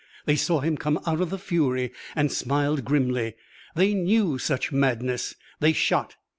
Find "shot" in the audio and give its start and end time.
5.73-6.15